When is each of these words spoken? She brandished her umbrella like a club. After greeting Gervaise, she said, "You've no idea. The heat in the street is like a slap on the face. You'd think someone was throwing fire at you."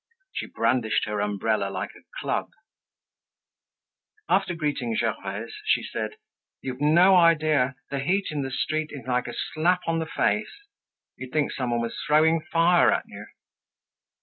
She 0.31 0.47
brandished 0.47 1.05
her 1.05 1.19
umbrella 1.21 1.69
like 1.69 1.91
a 1.91 2.01
club. 2.19 2.49
After 4.27 4.55
greeting 4.55 4.95
Gervaise, 4.95 5.53
she 5.65 5.83
said, 5.83 6.15
"You've 6.59 6.81
no 6.81 7.15
idea. 7.15 7.75
The 7.91 7.99
heat 7.99 8.31
in 8.31 8.41
the 8.41 8.49
street 8.49 8.89
is 8.91 9.05
like 9.05 9.27
a 9.27 9.35
slap 9.53 9.81
on 9.85 9.99
the 9.99 10.07
face. 10.07 10.65
You'd 11.17 11.31
think 11.31 11.51
someone 11.51 11.81
was 11.81 12.01
throwing 12.07 12.41
fire 12.51 12.91
at 12.91 13.03
you." 13.05 13.27